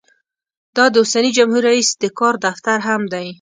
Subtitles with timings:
[0.75, 3.27] دا د اوسني جمهور رییس د کار دفتر هم دی.